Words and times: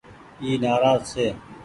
اي 0.41 0.49
نآراز 0.61 1.01
ڇي۔ 1.13 1.27